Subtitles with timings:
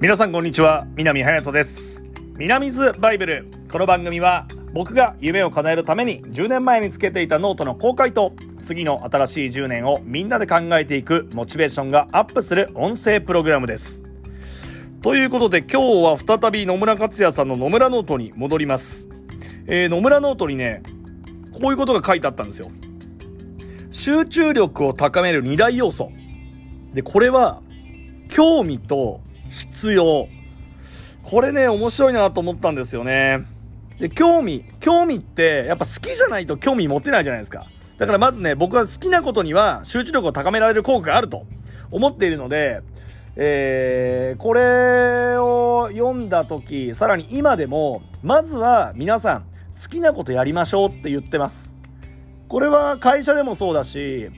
[0.00, 2.04] 皆さんこんにちは南隼人です。
[2.36, 3.48] 南ズバイブル。
[3.68, 8.32] この番組は僕が夢を叶えるために10年前につけていたノートの公開と
[8.62, 14.00] 次の新しい10年をみんなで考えていくモチベーションがアップする音声プログラムです。
[15.02, 19.08] ということで今日は再び野村克也さんの野村ノートに戻ります、
[19.66, 20.84] えー、野村ノートにね
[21.54, 22.70] こういうことが書いてあったんですよ。
[23.90, 26.12] 集中力を高める2大要素。
[26.94, 27.62] でこれは
[28.28, 30.28] 興味と必要。
[31.22, 33.44] これね、面白いなと思ったんですよね。
[33.98, 34.64] で、興味。
[34.80, 37.66] 興味って、やっぱ好きじゃないと興味持てないじゃないですか。
[37.98, 41.46] だからまずね、僕は好きなことには集中力を高められる効果があると
[41.90, 42.80] 思っているので、
[43.34, 49.42] えー、これを読んだ時、さらに今でも、まずは皆さん、
[49.80, 51.72] 好きなことやりましょうって言ってます。
[52.48, 54.30] これは会社でもそうだし、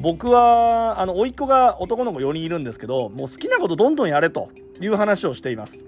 [0.00, 4.48] 僕は、あの、甥っ子が男の子4人いるんですけど、もう好きなことどんどんやれと
[4.80, 5.78] いう話をしています。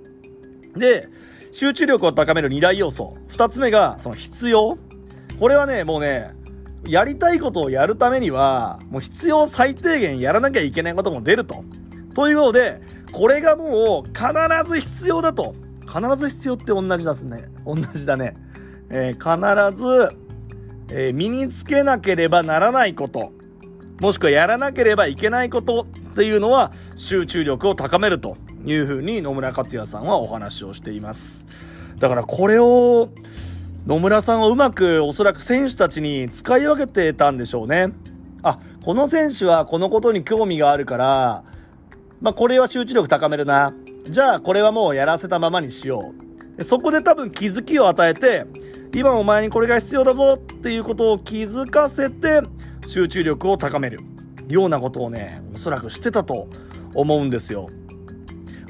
[0.76, 1.08] で、
[1.52, 3.16] 集中力を高める2大要素。
[3.30, 4.78] 2つ目が、その必要。
[5.38, 6.34] これはね、もうね、
[6.86, 11.64] やりたいことをやるためには、もう必要最低限やらなきゃいけないことも出ると。
[12.14, 12.80] ということで、
[13.12, 14.24] これがもう必
[14.68, 15.54] ず必要だと。
[15.86, 17.44] 必ず必要って同じですね。
[17.64, 18.34] 同じだね。
[18.90, 20.16] えー、必ず、
[20.90, 23.32] えー、身につけなければならないこと。
[24.02, 31.44] もしくはやらなければいけないことっていうのは集中力を高めるというふうに野村克也さんはお話をしています。
[32.00, 33.10] だからこれを
[33.86, 37.92] 野村さんはうまくおそらく選手たちに使い分けてたんでしょうね。
[38.42, 41.44] あ、この選手はこのことに興味があるから、
[42.20, 43.72] まあこれは集中力高めるな。
[44.06, 46.12] じゃあこれはもうやらせたままにしよ
[46.58, 46.64] う。
[46.64, 48.46] そこで多分気づきを与えて、
[48.96, 52.40] 今お前にこれが必要だぞっていうことを気づかせて、
[52.86, 54.00] 集中力を高める
[54.48, 56.48] ようなことをね、おそらくしてたと
[56.94, 57.68] 思うんですよ。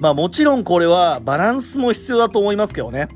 [0.01, 3.09] まあもちろんこれはバランスも必要だと思いますけどね。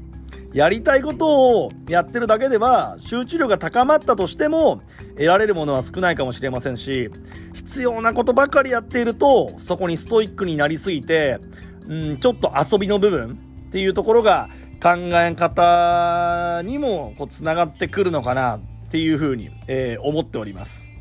[0.53, 7.11] やりたいことをやってるだけでは集中力が高まったとしても得られるものは少ないかもしれませんし、
[7.55, 11.41] 必要なことばかりやっているとそこにストイックになりすぎて、
[11.87, 13.39] うん、ちょっと遊びの部分
[13.69, 14.49] っていうところが
[14.83, 18.61] 考え方にもこう繋がってくるのかなっ
[18.91, 20.96] ていうふうに、えー、思っております。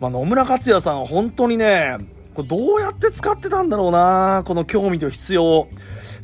[0.00, 1.96] まあ、野村克也さんは本当にね、
[2.34, 5.68] これどうやって使ってたんだろうなこの興味と必要。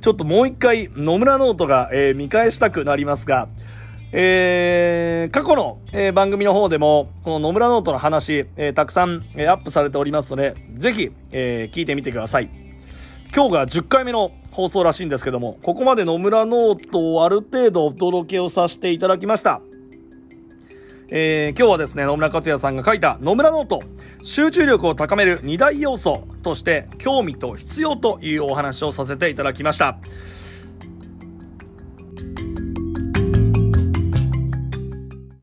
[0.01, 3.49] ちょっともう一回野村ノートが、えー、見返したくなりますが、
[4.11, 12.51] えー、過去の、えー、番組の方でも、この野村ノートの話、えー、たくさん、えアップされておりますので、ぜひ、え聞いてみてください。
[13.35, 19.63] 今日が10回目の放送らしいんですけども、ここまで野村ノートをある程度お届けをさせていただきました。
[21.11, 23.83] えー、今日はですね、野村克也さんが書いた野村ノート、
[24.23, 29.99] 集中力を高める2大要素として、興味と必要というお話をさせていただきました。